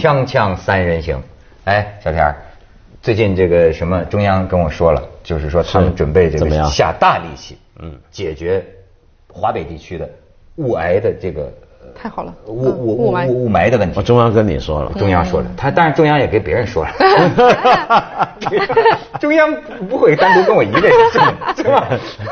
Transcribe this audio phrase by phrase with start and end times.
[0.00, 1.22] 锵锵三人行，
[1.64, 2.34] 哎，小田儿，
[3.02, 8.64] 最近这个什么中央跟我说了，就是说他们准备这个下大力气，嗯，解决
[9.28, 10.08] 华北地区的
[10.56, 11.52] 雾霾的这个
[12.02, 14.02] 太好了，雾嗯雾雾霾雾霾的问题我。
[14.02, 16.90] 中央跟你说了，中央说了，他当然中央也给别人说了，
[19.20, 19.54] 中央
[19.88, 21.22] 不会单独跟我一个人说，
[21.56, 21.86] 是吧？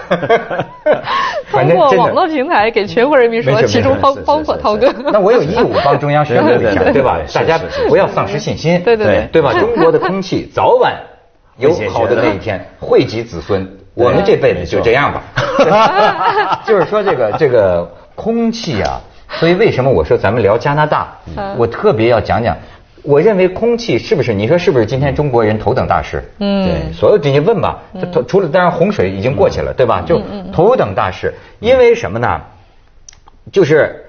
[1.50, 4.90] 反通过正网络平台给全国人民说，其中包包括涛哥。
[5.12, 7.18] 那我有义务帮中央宣布一下，对吧？
[7.34, 9.52] 大家不要丧失信心，对对对对吧？
[9.52, 10.94] 中国的空气早晚
[11.58, 13.68] 有好的那一天，惠及子孙。
[13.94, 16.62] 我们这辈子就这样吧。
[16.64, 19.00] 就是说这个这个空气啊，
[19.30, 21.16] 所以为什么我说咱们聊加拿大，
[21.56, 22.56] 我特别要讲讲。
[23.04, 24.34] 我认为空气是不是？
[24.34, 26.22] 你说是不是今天中国人头等大事？
[26.40, 30.02] 嗯对，所有这些问吧，它除了当然洪水已经过去了，对吧？
[30.04, 30.20] 就
[30.52, 32.40] 头等大事，因为什么呢？
[33.50, 34.04] 就是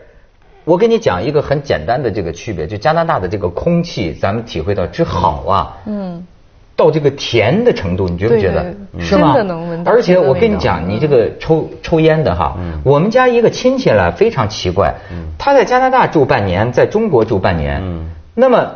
[0.66, 6.26] 我跟你讲一个很简单的这个区别，就加拿大的这个空气，咱们体会到之好啊，嗯，
[6.80, 8.74] 到这个甜的程度，你觉不觉得？
[9.00, 9.34] 是吗？
[9.36, 12.56] 真的能闻到而且我跟你讲，你这个抽抽烟的哈，
[12.86, 14.96] 我们家一个亲戚呢非常奇怪，
[15.38, 17.84] 他在加拿大住半年，在中国住半年，
[18.34, 18.76] 那么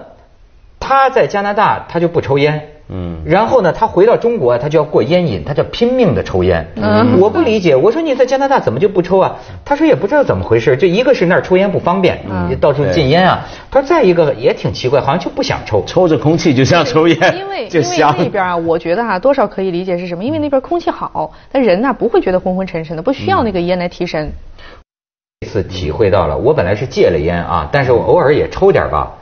[0.82, 2.73] 他在加拿大他就不抽烟。
[2.90, 6.68] 嗯然后呢，他回到中国，他就要过烟瘾，他就拼命的抽烟。
[6.76, 9.36] 嗯我不理解，我说你在加拿大怎么就不抽啊？
[9.64, 13.46] 他说也不知道怎么回事，就一个是那儿抽烟不方便，嗯到处禁烟啊。
[13.72, 15.84] 他说再一个也挺奇怪，好像就不想抽。
[15.86, 18.14] 抽着空气就像抽烟， 因为就因为香。
[18.18, 20.24] 那边啊，我觉得啊、多少可以理解是什么？
[20.24, 24.32] 因为那边空气好，但人呐、不会觉得昏昏沉沉的，不需要那个烟来提神。
[25.42, 29.14] 这次体会到了，我本来是戒了烟啊，但是我偶尔也抽点吧。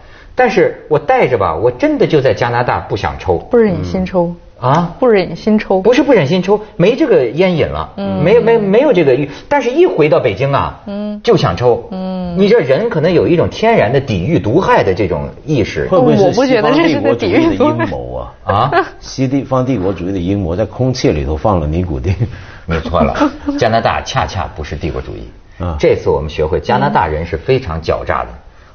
[0.42, 5.80] 但是我带着吧，我真的就在加拿大不想抽不忍心抽，啊，不忍心抽。
[5.84, 18.34] 不是不忍心抽，没这个烟瘾了，嗯没没没有这个欲，但是一回到北京啊，嗯就想抽，嗯你这人可能有一种天然的抵御毒害的这种意识会不会是我不觉得西方这是在帝国主义的抵御毒阴谋啊？
[18.44, 18.72] 啊。
[19.00, 22.12] 西地方帝国主义的阴谋，在空气里头放了尼古丁。
[22.66, 25.30] 没错了，加拿大恰恰不是帝国主义。
[25.60, 28.30] 啊这次我们学会，加拿大人是非常狡诈的。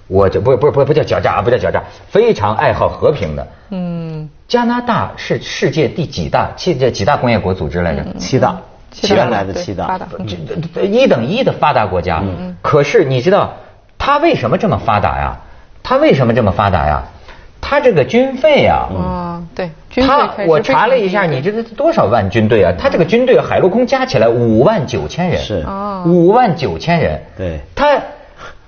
[0.09, 3.47] 我这不是不是不是不叫狡诈啊，不叫狡诈，非常爱好和平的。
[3.71, 6.51] 嗯，加拿大是世界第几大？
[6.57, 8.05] 七这几大工业国组织来着？
[8.19, 8.57] 七大，
[9.11, 9.99] 原来的七大
[10.83, 12.23] 一等一的发达国家。
[12.63, 13.55] 可是你知道
[13.99, 15.37] 它为什么这么发达呀？
[15.83, 17.03] 它为什么这么发达呀？
[17.61, 22.73] 它这个军费啊，啊，对，军队他开始我查了一下，你知道多少万军队啊？
[22.79, 27.21] 它这个军队海陆空加起来五万九千人，是哦五万九千人。
[27.37, 28.01] 对他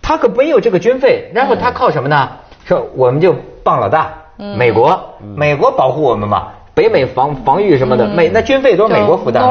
[0.08, 2.30] 他可没有这个军费，然后他靠什么呢？
[2.64, 4.10] 说我们就傍老大，
[4.56, 4.98] 美国，
[5.36, 6.48] 美国保护我们嘛。
[6.72, 9.44] 北美防防御什么的，美那军费都是美国负担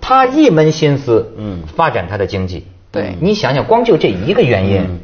[0.00, 1.64] 他一门心思，嗯。
[1.74, 2.64] 发展他的经济。
[2.92, 3.16] 对。
[3.20, 5.00] 你想想，光就这一个原因，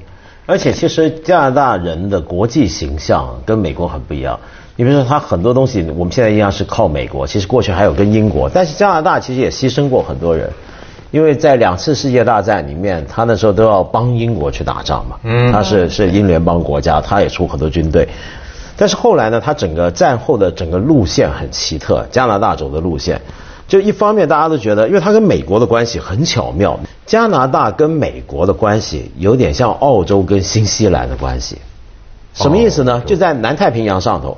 [0.46, 4.38] 而且其实加拿大人的国际形象跟美国很不一样。
[4.76, 10.48] 你比如说，他很多东西我们现在一样是靠美国，其实过去还有跟英国，但是加拿大其实也牺牲过很多人，
[11.14, 15.52] 因为在两次世界大战里面，他那时候都要帮英国去打仗嘛，嗯。
[15.52, 18.08] 他是是英联邦国家，他也出很多军队。
[18.76, 23.20] 但是后来呢，他整个战后的整个路线很奇特，加拿大走的路线，
[23.68, 26.76] 就一方面大家都觉得，因为他跟美国的关系很巧妙，
[27.06, 31.58] 加拿大跟美国的关系有点像澳洲跟新西兰的关系，
[32.32, 33.00] 什么意思呢？
[33.06, 34.36] 就在南太平洋上头，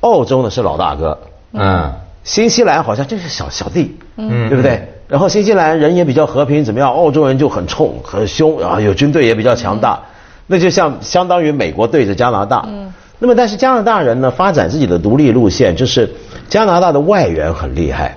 [0.00, 1.16] 澳洲呢是老大哥，
[1.52, 1.92] 嗯
[2.24, 4.88] 新西兰好像就是小小弟，嗯对不对？
[5.08, 6.90] 然后新西兰人也比较和平，怎么样？
[6.90, 10.00] 澳洲人就很冲、很凶，然后有军队也比较强大，
[10.46, 12.64] 那就像相当于美国对着加拿大。
[12.68, 12.92] 嗯。
[13.18, 16.10] 那么，但是加拿大人呢，发展自己的独立路线，就是
[16.48, 18.16] 加拿大的外援很厉害，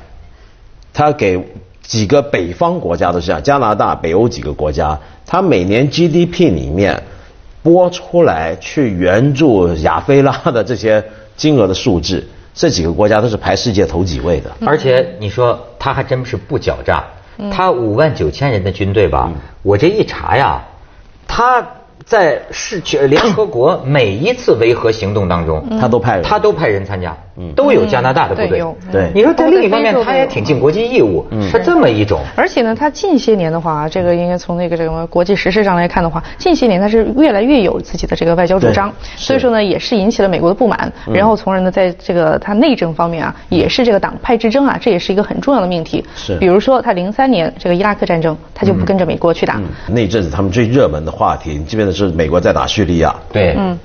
[0.93, 1.39] 他给
[1.83, 7.03] 几个北方国家都是这样，加拿大、北欧几个国家，他每年 GDP 里面
[7.61, 11.03] 拨出来去援助亚非拉的这些
[11.35, 14.49] 金额的数字，这几个国家都是排世界头几位的。
[14.65, 17.03] 而且你说他还真是不狡诈，
[17.51, 19.29] 他五万九千人的军队吧，
[19.61, 20.63] 我这一查呀，
[21.27, 21.63] 他
[22.05, 27.17] 在世全联合国每一次维和行动当中，他都派人他都派人参加，
[27.55, 28.63] 都有加拿大的部队。
[28.91, 32.21] 对你说在另一方面他也挺尽国际义务，是这么一种。
[32.35, 40.91] 而且呢，他近些年的话，这个应该从那个这个国际时事上来看的话，近些年他是越来越有自己的这个外交主张，所以说呢，也是引起了美国的不满。
[41.13, 46.03] 然后从而呢，在这个他内政方面啊，也是这个党派之争啊，这也是一个很重要的命题。
[46.15, 46.37] 是。
[46.37, 49.59] 比如说他零三年这个伊拉克战争，他就不跟着美国去打。
[49.87, 53.15] 那一阵子他们最热门的话题，你记不记得是美国在打叙利亚？
[53.31, 53.77] 对，嗯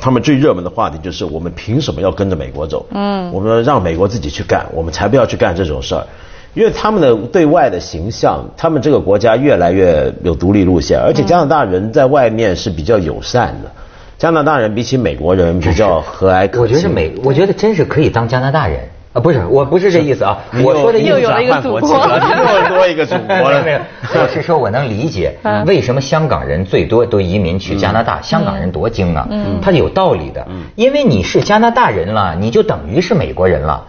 [0.00, 2.86] 他们最热门的话题就是我们凭什么要跟着美国走？
[2.90, 6.06] 嗯，我们让美国自己去干，我们才不要去干这种事儿。
[6.54, 13.70] 因为他们的对外的形象，他们这个国家越来越有独立路线，而且加拿大人在外面是比较友善的，
[14.16, 16.76] 加拿大人比起美国人比较和蔼可亲。
[16.76, 19.20] 我觉得美，我觉得真是可以当加拿大人啊！
[19.20, 23.62] 不是，我不是这意思啊，我说的意思又有了一个祖国， 又多一个祖国了。
[24.14, 25.36] 我是说， 我能理解
[25.66, 28.20] 为什么香港人最多都移民去加拿大。
[28.22, 29.26] 香港人多精啊，
[29.60, 33.84] 他有道理的，因为你是加拿大人了，你就等于是美国人了。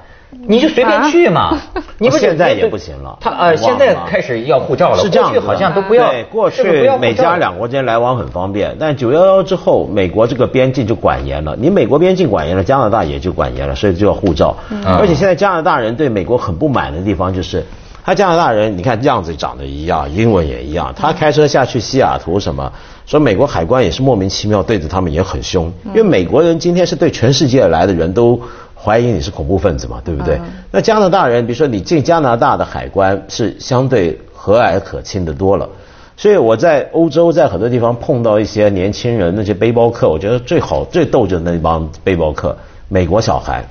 [0.47, 1.57] 你就随便去嘛，
[1.99, 3.17] 你不现在也不行了。
[3.19, 6.09] 他呃，现在开始要护照了，是这样好像都不要。
[6.09, 11.55] 对，过去美加两国间来往很方便，但九幺幺之后，美国这个边境就管严了。
[11.59, 14.55] 你美国边境管严了，加拿大也就管严了，所以就要护照。
[14.85, 17.65] 而且现在加拿大人对美国很不满的地方就是，
[18.05, 22.71] 他加拿大人你看样子长得一样，英文也一样，他开车下去西雅图什么，
[23.05, 28.41] 说美国海关也是莫名其妙对着他们也很凶，因为美国人今天是对全世界来的人都。
[28.81, 30.39] 怀疑你是恐怖分子嘛，对不对？
[30.71, 35.67] 那加拿大人，比如说你进加拿大的海关是相对和蔼可亲的多了，
[36.15, 42.55] 所以我在欧洲在很多地方碰到一些年轻人，那些背包客，我觉得最好最逗就是那帮背包客，
[42.87, 43.63] 美国小孩，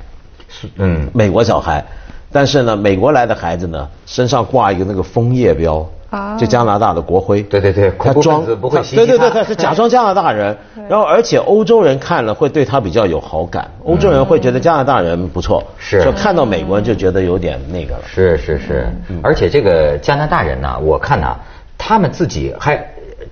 [0.48, 0.68] 是。
[0.76, 1.84] 嗯，美国小孩，
[2.30, 5.88] 但是呢，美国来的孩子呢，身上挂一个那个枫叶标。
[6.38, 9.44] 就加拿大的国徽，对对对，他装不会对对对，他。
[9.44, 10.56] 是假装加拿大人，
[10.88, 18.88] 然后而且欧洲人看了会对他比较有好感，欧洲人会觉得加拿大人不错，是，就看到美国人就觉得有点那个了，是是是，
[19.22, 21.36] 而且这个加拿大人呢，我看呢，
[21.76, 22.82] 他们自己还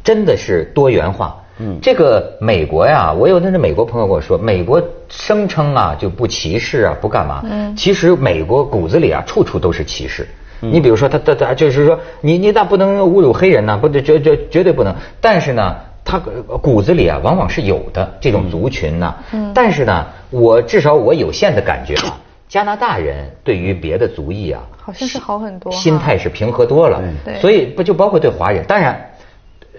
[0.04, 10.26] 真的是多元化，嗯，这个美国呀，我有那是美国朋友跟我说，美国声称啊就不歧视啊不干嘛，嗯，其实美国骨子里啊处处都是歧视。
[10.60, 14.94] 你比如说，他他他就是说，你你那不能侮辱黑人呢，不，绝绝绝对不能。
[15.20, 16.18] 但是呢，他
[16.60, 19.14] 骨子里啊，往往是有的这种族群呢。
[19.32, 19.52] 嗯。
[19.54, 22.18] 但是呢，我至少我有限的感觉啊，
[22.48, 27.02] 加拿大人对于别的族裔啊，好像是好很多，心态是平和多了。
[27.24, 27.40] 对。
[27.40, 29.10] 所以不就包括对华人，当然。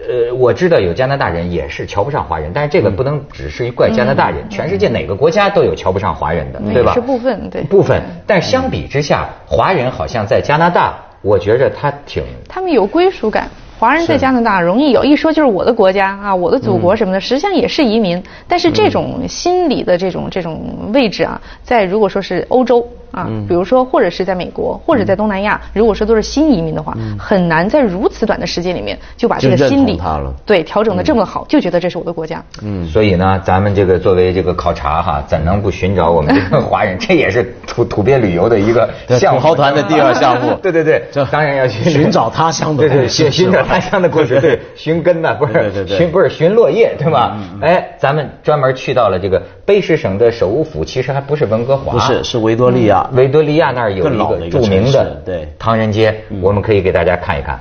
[0.06, 6.94] 呃，我知道有加拿大人也是瞧不上华人，但是这个不能只是怪加拿大人，全世界哪个国家都有瞧不上华人的，对吧？
[6.94, 8.00] 是部分，对部分。
[8.24, 13.48] 但相比之下，华人好像在加拿大，我觉着他挺他们有归属感。
[13.78, 18.22] 华人在加拿大容易有一说就是我的国家啊，我的祖国什么的，实际上也是移民。
[18.46, 22.86] 但是这种心理的这种这种位置啊，在如果说是欧洲。
[23.10, 30.00] 啊，比如说，或者是在美国，或者在东南亚，如果说都是新移民的话，很难在如此短的时间里面就把这个心理
[30.44, 32.42] 对调整的这么好，就觉得这是我的国家。
[32.62, 36.98] 嗯，所以呢，咱们这个作为这个考察哈，怎能不寻找我们这个华人？
[36.98, 38.88] 这也是土土鳖旅游的一个
[39.18, 40.54] 项目，豪团的第二项目。
[40.62, 47.38] 对 对对， 当然要去寻找他乡的故事，寻找他乡的故事，对， 寻根呐，不是寻不是寻落叶，对吧？
[47.60, 53.70] 哎，咱们专门去到了这个卑诗省的首府，其实还不是温哥华，不是，是维多利亚，维多利亚。
[53.70, 57.60] 那儿有一个著名的对唐人街，我们可以给大家看一看。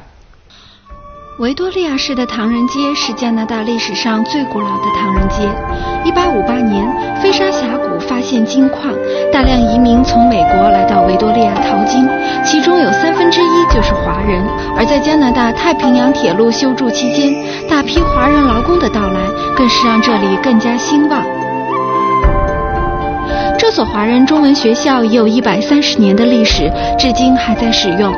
[1.39, 5.47] 维多利亚市的唐人街是加拿大历史上最古老的唐人街。
[6.03, 6.87] 一八五八年，
[7.21, 8.91] 飞沙峡谷发现金矿，
[9.31, 12.09] 大量移民从美国来到维多利亚淘金，
[12.43, 14.43] 其中有三分之一就是华人。
[14.75, 17.35] 而在加拿大太平洋铁路修筑期间，
[17.69, 19.19] 大批华人劳工的到来，
[19.55, 21.36] 更是让这里更加兴旺。
[23.67, 28.13] 这所华人中文学校已有一百三十年的历史，至今还在使用。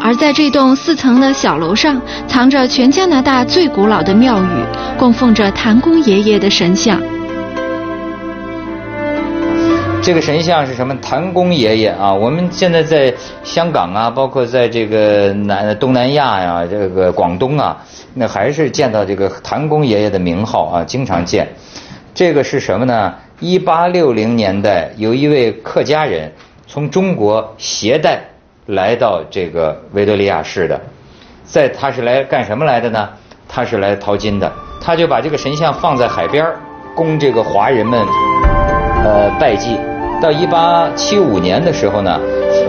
[0.00, 4.46] 而在这栋四层的小楼上，藏着全加拿大最古老的庙宇，
[4.96, 7.00] 供奉着谭公爷爷的神像。
[10.02, 10.92] 这个神像是什么？
[10.96, 12.12] 谭公爷爷啊！
[12.12, 17.80] 我们现在在香港啊，包括在这个南东南亚呀，这个广东啊，
[18.14, 21.48] 那还是见到这个谭公爷爷的名号啊，经常见。
[22.12, 23.14] 这个是什么呢？
[23.38, 26.32] 一八六零年代，有一位客家人
[26.66, 28.24] 从中国携带
[28.66, 30.80] 来到这个维多利亚市的，
[31.44, 33.08] 在他是来干什么来的呢？
[33.48, 36.44] 他是来淘金的，他就把这个神像放在海边
[36.96, 38.04] 供这个华人们
[39.04, 39.78] 呃拜祭。
[40.22, 42.16] 到一八七五年的时候呢，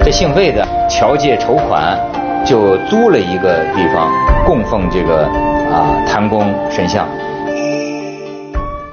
[0.03, 1.95] 这姓魏的乔借筹款，
[2.43, 4.11] 就租了一个地方
[4.43, 5.27] 供奉这个
[5.71, 7.07] 啊谭公神像。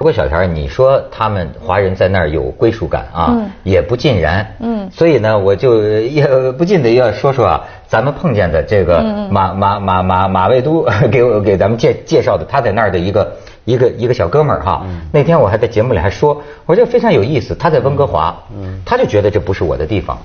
[0.00, 4.54] 不过小田，你说他们华人在那儿有归属感啊，也不尽然。
[4.58, 4.88] 嗯。
[4.90, 13.30] 所以呢，我就也不禁得要说说啊，咱们碰见的这个马马马马马未都 给我给咱们介介绍的他在那儿的一个。
[13.66, 17.54] 一个一个小哥们儿哈，那天我还在节目里还说，我觉得非常有意思。
[17.54, 18.34] 他在温哥华，
[18.86, 20.18] 他就觉得这不是我的地方。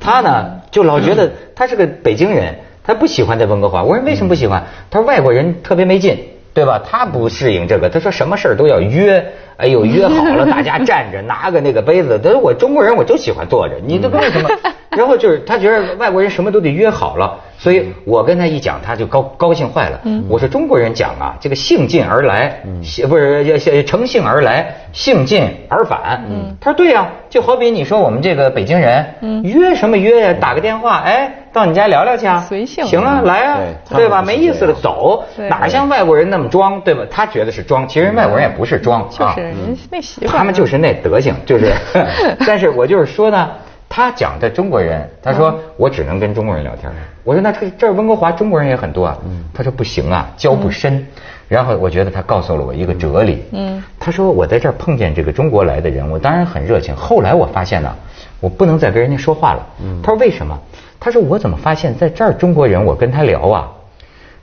[0.00, 3.82] 他呢就老觉得他是个北京人，他不喜欢在温哥华。
[3.82, 4.62] 我说为什么不喜欢？
[4.90, 6.18] 他说外国人特别没劲，
[6.54, 6.80] 对吧？
[6.84, 7.88] 他不适应这个。
[7.88, 9.24] 他说什么事儿都要约，
[9.56, 12.18] 哎呦 约好了大家站着拿个那个杯子。
[12.22, 14.48] 他说我中国人我就喜欢坐着，你这为什么？
[14.96, 20.00] 然后就是他觉得外国人什么都得约好了，所以我跟他一讲，他就高高兴坏了。
[20.28, 22.60] 我说中国人讲啊，这个兴尽而来，
[23.08, 26.22] 不是乘兴而来，兴尽而返。
[26.60, 29.04] 他说对呀，就好比你说我们这个北京人，
[29.42, 30.34] 约什么约呀？
[30.40, 33.58] 打个电话，哎，到你家聊聊去啊，随性，行啊，来啊，
[33.90, 34.22] 对吧？
[34.22, 37.02] 没意思了，走，哪像外国人那么装，对吧？
[37.10, 39.52] 他觉得是装，其实外国人也不是装啊，就是
[39.90, 41.72] 那习惯，他们就是那德行，就是。
[42.46, 43.50] 但是我就是说呢。
[43.88, 46.90] 他讲的中国人，他说我只能跟中国人聊天。
[47.24, 49.18] 我说那这这温哥华中国人也很多啊。
[49.54, 51.06] 他说不行啊，交不深。
[51.48, 53.42] 然后我觉得他告诉了我一个哲理。
[53.52, 56.94] 嗯，他说我在这儿碰见这个中国来的人，我当然很热情。
[56.94, 57.94] 后来我发现呢，
[58.40, 59.66] 我不能再跟人家说话了。
[60.02, 60.58] 他说为什么？
[61.00, 63.68] 他说我怎么发现在这儿中国人我跟他聊啊？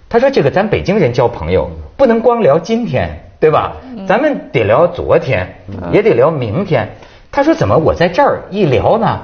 [0.09, 3.07] 他说这个咱北京人交朋友不能光聊今天，
[3.39, 3.73] 对吧？
[4.07, 5.47] 咱们得聊昨天，
[5.91, 6.89] 也得聊明天。
[7.31, 9.21] 他说怎么我在这儿一聊呢？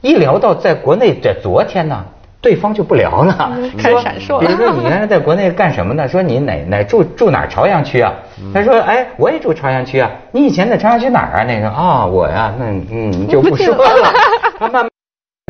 [0.00, 2.04] 一聊到在国内在昨天呢，
[2.40, 4.40] 对方就不聊了，开始闪烁了。
[4.40, 6.08] 比如说你原来在国内干什么呢？
[6.08, 8.12] 说你哪哪住住哪朝阳区啊？
[8.54, 10.10] 他说哎，我也住朝阳区啊。
[10.32, 11.44] 你以前在朝阳区哪儿啊？
[11.44, 14.12] 那个啊，我呀，那嗯就不说了。
[14.58, 14.89] 他慢慢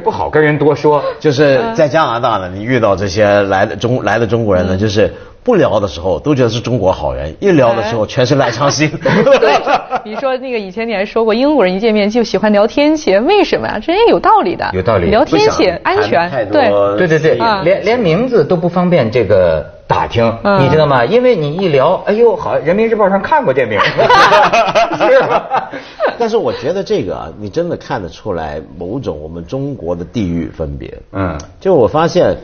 [0.01, 1.03] 不好跟人多说。
[1.21, 5.13] 就是在加拿大呢，你遇到这些来的中来的中国人呢，就是。
[5.43, 8.91] 不聊的时候都觉得是中国好人，一聊的时候全是赖昌星。
[9.01, 9.55] 对
[10.05, 13.81] 你说那个以前你还说过英国人一见面就喜欢聊天气，为什么呀？
[13.83, 14.69] 这也有道理的。
[14.75, 15.09] 有道理。
[15.09, 20.25] 聊天气安全，对对对对，连连名字都不方便这个打听，
[20.61, 21.05] 你知道吗？
[21.05, 23.77] 因为你一聊，哎呦，好，人民日报上看过这名。
[23.83, 25.69] 是吧？
[26.17, 30.97] 但是我觉得这个啊，你真的看得出来某种我们中国的地域分别。
[31.11, 32.37] 嗯，就我发现，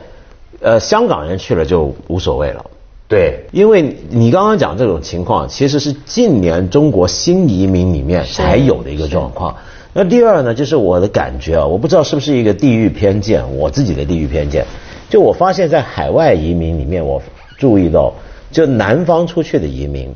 [0.59, 2.65] 呃，香港人去了就无所谓了。
[3.07, 9.55] 对，因为你刚刚讲这种情况，其实是近年中国新移民里面才有的一个状况。
[9.93, 14.65] 那第二呢，就是我的感觉啊，我不知道是不是一个地域偏见，我自己的地域偏见。
[15.09, 17.21] 就我发现，在海外移民里面，我
[17.57, 18.13] 注意到，
[18.51, 20.13] 就南方出去的移民，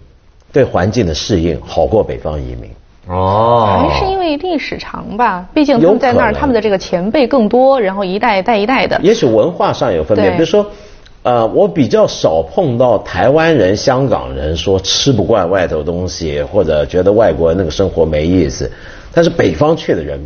[0.53, 2.69] 对环境的适应好过北方移民。
[3.07, 5.45] 哦，还是因为历史长吧？
[5.53, 8.99] 毕竟他们在那儿，他们的这个前辈更多，然后一代带一代的。
[9.01, 10.65] 也许文化上有分别，比如说。
[11.23, 18.71] 呃，我比较少碰到台湾人、香港人说吃不惯外头东西，或者觉得外国那个生活没意思。
[19.13, 20.19] 但是北方去的人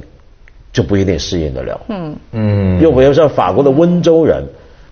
[0.72, 1.82] 就不一定适应得了。
[1.90, 4.42] 嗯嗯，又比如说法国的温州人，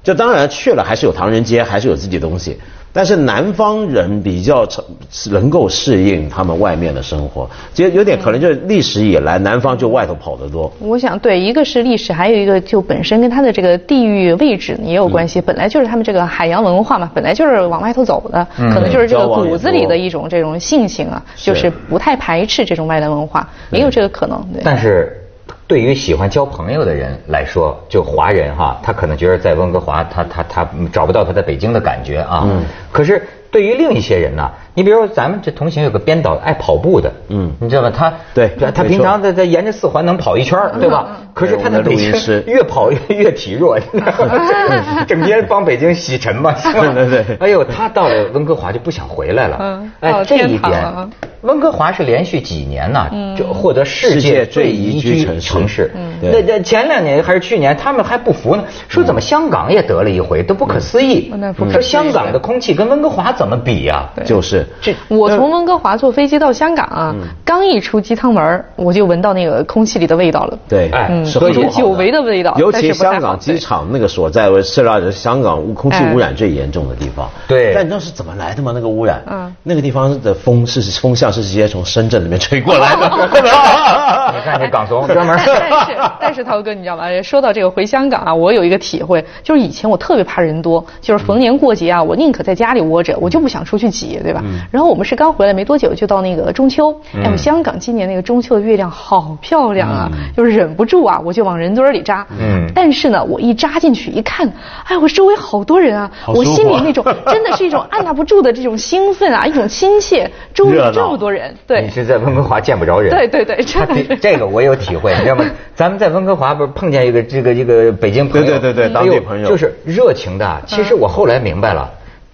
[0.04, 2.60] 就当然去了还是有唐人街，还是有自己东西。
[2.96, 4.86] 但是南方人比较成
[5.32, 10.72] 能够适应他们外面的生活，其实有点可能就是历史以来南方就外头跑得多。
[10.80, 15.42] 我想对，一个是历史，还有一个就本身跟它的这个地域位置也有关系。
[15.42, 24.40] 本来就是他们这个海洋文化嘛，本来就是往外头走的，可能就是这个骨子里的一种这种性情啊，就是不太排斥这种外来文化，也有这个可能。
[24.54, 25.20] 对但是。
[25.68, 32.44] 对于喜欢交朋友的人来说，就华人哈，他可能觉得在温哥华，他他他找不到他在北京的感觉啊。
[32.46, 32.64] 嗯。
[32.92, 37.92] 可是对于另一些人呢，你比如说咱们这同行有个编导爱跑步的，嗯，你知道吗？
[37.96, 41.18] 他对，他平常在在沿着四环能跑一圈，对吧？
[41.34, 42.12] 可是他在北京
[42.46, 43.78] 越跑越越体弱，
[45.08, 46.54] 整天帮北京洗尘嘛。
[46.64, 47.38] 对对对。
[47.40, 49.58] 哎呦，他到了温哥华就不想回来了。
[49.60, 49.92] 嗯。
[50.00, 51.10] 哎，这一点。
[51.42, 53.06] 温哥华是连续几年呢，
[53.38, 55.92] 就获得世界最宜居城市。
[56.22, 61.34] 那那前两年还是去年，他们还不服呢，说怎么香港也得了一回，都不可思议。
[61.70, 64.10] 说香港的空气跟温哥华怎么比呀？
[64.24, 70.58] 就是这，我从温哥华坐飞机到香港啊，刚一出机舱门，我就闻到那个空气里的味道了。
[70.70, 70.90] 对，
[71.26, 72.56] 是一种久违的味道。
[72.58, 77.30] 尤其香港机场那个所在我是让香港空气污染最严重的地方。
[77.48, 78.72] 对，但你知道是怎么来的吗？
[78.74, 81.34] 那个污染，嗯，那个地方的风是风向。
[81.34, 83.10] 是直接从深圳里面吹过来的。
[84.36, 85.36] 你看这港怂 专门。
[85.46, 87.04] 但是但是涛哥，你知道吗？
[87.24, 94.44] 说到这个回香港啊，我有一个体会，就是以前我特别怕人多，就是逢年过节啊，我宁可在家里窝着，我就不想出去挤，对吧？
[94.72, 96.96] 然后我们是刚回来没多久，就到那个中秋。
[97.24, 102.26] 哎，我香港今年那个中秋的月亮好漂亮啊，就是忍不住啊，我就往人堆里扎。
[102.40, 102.70] 嗯。
[102.76, 104.52] 但是呢，我一扎进去一看，
[104.86, 110.30] 哎，我周围好多人啊，我心里那种 真的是一种按捺不住的这种兴奋啊，一种亲切。
[110.54, 115.46] 周围这么多人，对，你是在温哥华见不着人，对对对，真的，这个我有体会，你知道吗？
[115.76, 120.62] 咱们在温哥华不是碰见一个这个一个北京朋友，对对对对，当地朋友，就是热情的。
[120.68, 121.90] 其实我后来明白了。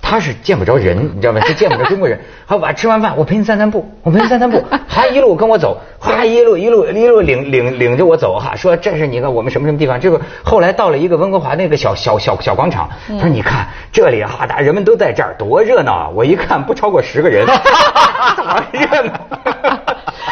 [0.10, 1.40] 他是见不着人， 你知道吗？
[1.46, 2.20] 是见不着中国人。
[2.48, 4.64] 好，晚吃完饭，我陪你散散步，我陪你散散步。
[4.90, 10.00] 他一路跟我走，哈，一路一路一路领领领着我走哈，说这是你看我们什么什么地方。
[10.00, 16.10] 这个后来到了一个温哥华那个小小小小广场，他说你看这里哈，大人们都在这儿，多热闹啊！
[16.16, 19.14] 我一看不超过十个人， 多热闹。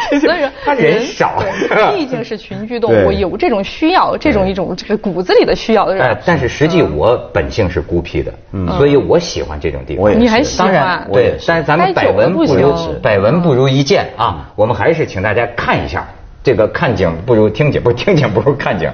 [0.20, 1.42] 所以说 他人少，
[1.94, 6.18] 毕竟是群居动物，有这种需要，这种一种这个骨子里的需要的人。
[6.24, 8.32] 但是实际我本性是孤僻的，
[8.76, 10.18] 所以我喜欢这种地方。
[10.18, 10.68] 你还喜欢？
[10.68, 11.36] 当然，对。
[11.46, 14.50] 但是咱们百闻不如百闻不如一见啊！
[14.56, 16.06] 我们还是请大家看一下，
[16.42, 18.90] 这个看景不如听景，不是听景不如看景。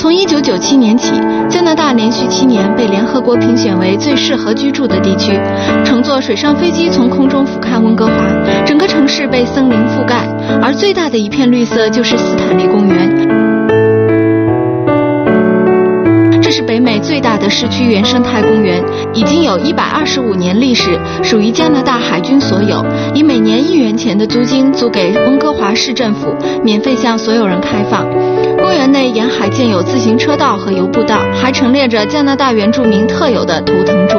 [0.00, 1.12] 从一九九七年起，
[1.46, 5.38] 加拿大连续七年被联合国评选为最适合居住的地区。
[5.84, 8.12] 乘坐水上飞机从空中俯瞰温哥华，
[8.64, 10.26] 整个城市被森林覆盖，
[10.62, 13.28] 而最大的一片绿色就是斯坦利公园。
[16.40, 22.82] 这是北美最大的市区原生态公园，已经有一百二十五年历史，属于加拿大海军所有，
[23.14, 28.06] 以每年一元钱的租金租给温哥华市政府，免费向所有人开放。
[28.80, 34.14] 园内沿海建有自行车道和游步道，还陈列着加拿大原住民特有的图腾柱。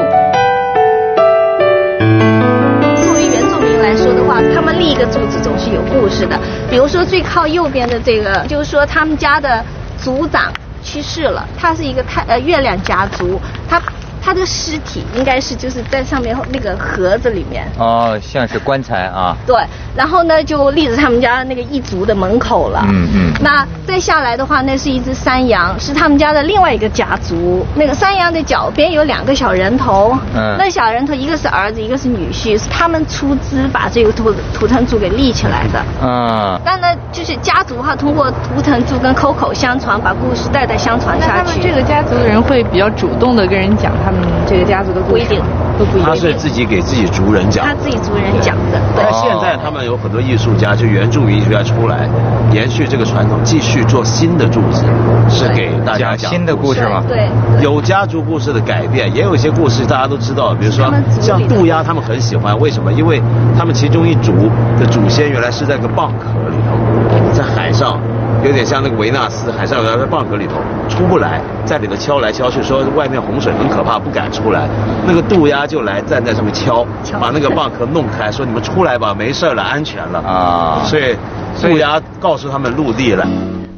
[3.01, 6.39] 作为原住民来说的话，他们立一个柱子总是有故事的。
[6.69, 9.65] 比如说最靠右边的这个，就是说他们家的
[9.97, 10.53] 族长
[10.83, 13.81] 去世了，他是一个太呃月亮家族，他。
[14.23, 19.35] 他的尸体应该是就是在上面那个盒子里面哦，像是棺材啊。
[19.47, 19.55] 对，
[19.95, 22.85] 然后呢就立着他们家那个一族的门口了。
[22.87, 23.33] 嗯嗯。
[23.41, 27.65] 那再下来的话，那是一只山羊，是他们家的另外一个家族。
[27.75, 30.15] 那个山羊的脚边有两个小人头。
[30.35, 30.55] 嗯。
[30.57, 35.83] 那小人头一个是儿子，一个是女婿，是他们出资把这个图图腾柱给立起来的。
[36.03, 36.59] 嗯。
[36.63, 41.31] 但呢，就是家族哈，通过图腾柱跟口口相传，把故事代代相传下去。
[41.31, 44.10] 那他们这个家族的人会比较主动的跟人讲他。
[44.11, 45.39] 嗯，这个家族的不一定
[45.79, 46.03] 都不一定。
[46.03, 48.79] 他是自己给自己族人讲，他自己族人讲的。
[48.95, 52.09] 对，现在他们有很多艺术家，就原住民艺术家出来，
[52.51, 54.83] 延续这个传统，继续做新的柱子，
[55.29, 57.01] 是给大家讲新的故事吗？
[57.07, 57.29] 对，
[57.61, 60.91] 有家族故事的改变，也有一些故事大家都知道，比如说
[61.21, 62.91] 像渡鸦，他们很喜欢，为什么？
[62.91, 63.21] 因为
[63.57, 64.33] 他们其中一族
[64.77, 67.97] 的祖先原来是在个蚌壳里头，在海上。
[68.43, 70.55] 有点像那个维纳斯，海上在蚌壳里头
[70.89, 74.67] 出不来，在里头敲来敲去，说外面洪水很可怕，不敢出来。
[75.05, 76.83] 那个渡鸦就来站在上面敲，
[77.19, 80.19] 把那个蚌壳弄开，说你们出来吧，没事了，安全了。
[80.19, 81.15] 啊，所以
[81.61, 83.27] 渡鸦告诉他们陆地了。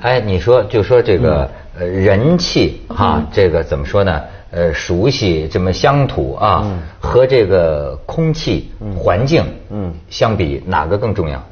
[0.01, 4.21] 哎，你说就说这个呃人气哈，这个怎么说呢？
[4.51, 6.63] 呃，熟悉这么乡土啊，
[7.01, 11.43] 和这个空气环境嗯相比，哪个更重要？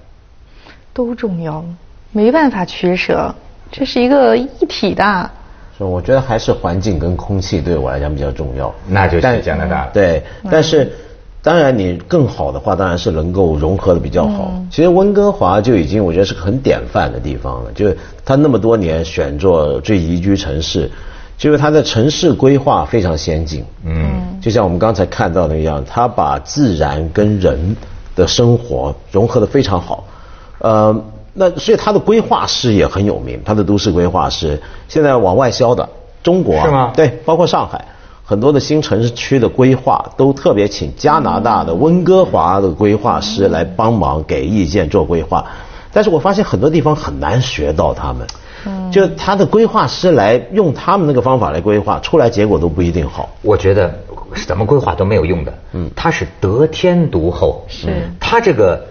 [0.93, 1.65] 都重要。
[2.11, 3.33] 没办法取舍，
[3.71, 5.31] 这是一个一体的。
[5.77, 8.73] 是我觉得还是环境跟空气对我来讲比较重要。
[8.87, 9.87] 那就是加拿大。
[9.93, 10.21] 对，
[10.51, 10.91] 但是
[11.41, 14.51] 当然你更好的话，当然是能够融合的比较好。
[14.69, 20.91] 其实温哥华就已经我觉得是个很典范的地方了，就是它那么多年选做最宜居城市，
[21.37, 23.63] 就是它的城市规划非常先进。
[23.85, 24.37] 嗯。
[24.41, 27.77] 就像我们刚才看到的一样，它把自然跟人
[28.17, 30.03] 的生活融合的非常好。
[30.59, 31.01] 呃。
[31.33, 35.87] 那所以他的规划师也很有名，他的都市规划师现在往外销的，
[36.21, 36.91] 中国是吗？
[36.93, 37.85] 对，包括上海
[38.25, 45.45] 很多的新城市区的规划都特别请加拿大的温哥华的规划师来帮忙给意见做规划，
[45.93, 53.29] 但是我发现很多地方很难学到他们，就他的规划师来用他们那个方法来规划出来，结果都不一定好。
[53.41, 53.93] 我觉得
[54.45, 57.87] 怎么规划都没有用的，嗯，他是得天独厚，是
[58.19, 58.85] 他这个。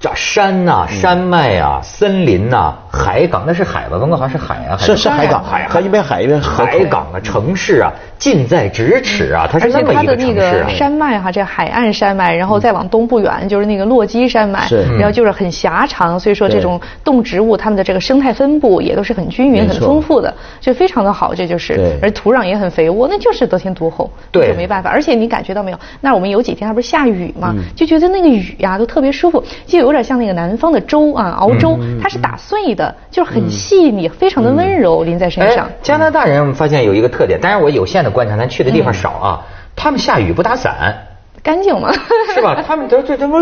[0.00, 3.96] 叫山呐，山脉啊，森林呐，海港那是海吧？
[3.98, 10.32] 温哥华是海啊，是是海港，海它一边海一边海港啊，城市啊，近在咫尺啊，它是那么一个城市。
[10.32, 21.34] 而且它的那个山脉哈，这海岸山脉，然后再往东不远就是那个落基山脉，然后就是很狭长，所以说这种动植物它们的这个生态分布也都是很均匀、很丰富的，就非常的好。
[21.34, 24.90] 这就是，而土壤也很肥沃，那就是得天独厚，对，没办法。
[24.90, 25.78] 而且你感觉到没有？
[26.00, 27.54] 那我们有几天它不是下雨吗？
[27.76, 29.84] 就觉得那个雨呀都特别舒服，就有。
[29.84, 35.68] 有点像那个南方的粥啊，熬粥，它是打碎的，就是很细腻，非常的温柔，淋在身上。
[35.82, 40.94] 加拿大人我们发现有一个特点，当然我有限的观察，咱去的地方少啊，他们下雨不打伞，
[41.42, 41.92] 干净吗？
[42.34, 42.62] 是吧？
[42.66, 43.38] 他们这这这不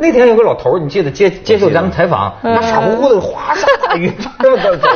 [0.00, 4.88] 那天有个老头，你记得接接受咱们采访，那傻乎乎的哗下大雨， 这么走。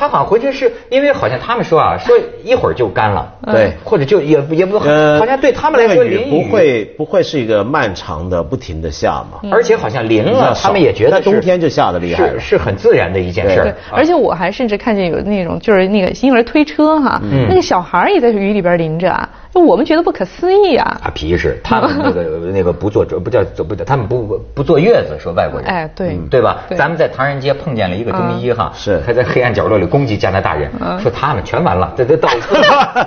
[0.00, 4.86] 他好像回去是因为好像他们说啊，说一会儿就干了，对，或者就也也不好
[5.26, 6.30] 像对他们来说淋雨。
[6.30, 13.74] 不会不会是一个漫长的不停的下嘛，而且好像淋了，他们也觉得冬天就下的厉害，是是很自然的一件事。
[13.92, 19.28] 而且我还甚至看见有那种就是那个婴儿推车哈，那个小孩也在雨里边淋着啊。
[19.52, 21.00] 就我们觉得不可思议啊！
[21.02, 22.22] 啊，皮实，他们那个
[22.54, 26.62] 那个不坐不叫不叫，他们不不坐月子，说外国人，哎，对，对吧？
[26.76, 29.00] 咱们在唐人街碰见了一个中医哈，是。
[29.04, 30.70] 还在黑暗角落里攻击加拿大人，
[31.02, 32.28] 说他们全完了，这这 到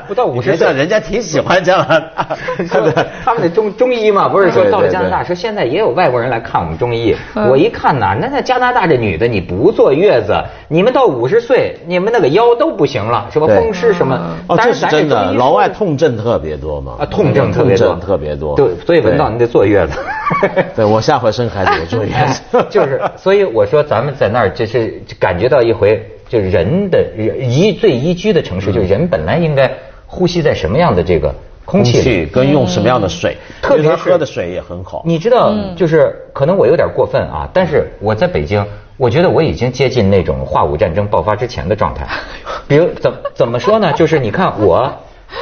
[0.07, 2.27] 不到五十岁，人家挺喜欢加拿大。
[3.23, 7.15] 他们的中中医嘛，不是说到了加拿大，说现在也有外国人来看我们中医。
[7.49, 10.35] 我一看呐，那那加拿大这女的，你不坐月子，
[10.67, 14.19] 你们到五十岁，你们那个腰都不行了，什么风湿什么。
[14.47, 16.93] 哦，这是真的，老外痛症特别多嘛。
[16.99, 18.55] 啊，痛症特别多，特别多。
[18.55, 19.97] 对，所以文道你得坐月子。
[20.75, 22.65] 对，我下回生孩子我坐月子。
[22.69, 26.03] 就是，所以我说咱们在那儿就是感觉到一回。
[26.33, 27.05] 就是人的
[27.39, 29.71] 宜最宜居的城市，就是人本来应该
[30.07, 31.31] 呼吸在什么样的这个
[31.63, 35.03] 空气，跟用什么样的水，特别喝的水也很好。
[35.05, 38.65] 你知道，就是可能我有点过分啊，但是我在北京，
[38.97, 42.07] 我觉得我已经接近那种化武战争爆发之前的状态。
[42.67, 43.93] 比如怎怎么说呢？
[43.93, 44.91] 就是你看我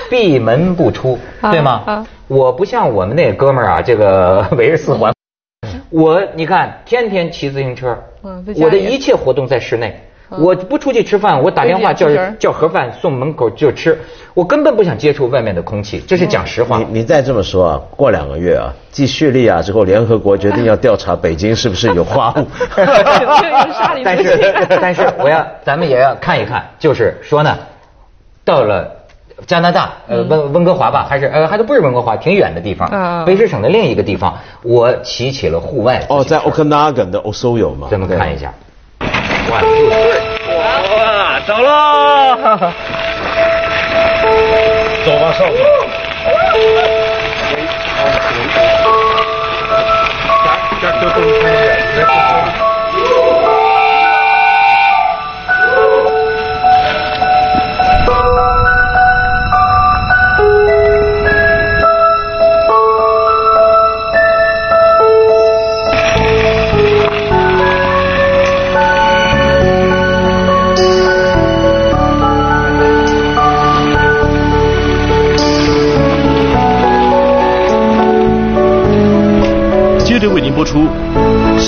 [0.09, 2.05] 闭门不出，对吗？
[2.27, 5.13] 我不像我们那哥们儿啊，这个围着四环，
[5.89, 7.97] 我你看天天骑自行车，
[8.57, 9.97] 我的一切活动在室内。
[10.39, 12.07] 我不出去吃饭，我打电话叫
[12.39, 13.99] 叫盒饭送门口就吃，
[14.33, 16.77] 我根本不想接触外面的空气，这是讲实话。
[16.77, 22.47] 你你再这么说啊，过两个月啊，继叙利亚之后，联合国决定要调查北京是不是有化物。
[24.03, 27.57] 但是但是我要咱们也要看一看，就是说呢，
[28.45, 28.89] 到了
[29.47, 32.89] 加拿大呃温温哥华吧，还是呃还都不是温哥华，挺远的地方，
[33.25, 36.01] 卑诗省的另一个地方，我骑起了户外。
[36.07, 38.53] 哦，在 Okanagan 的 Osoyo 嘛，咱们看一下。
[41.47, 42.37] 走喽！
[45.05, 45.51] 走吧，少爷。
[50.73, 51.21] 为您播出《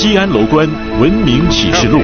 [0.04, 0.68] 西安楼观
[1.00, 2.00] 文明启示录》。